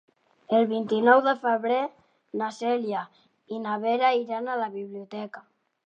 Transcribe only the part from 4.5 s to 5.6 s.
a la biblioteca.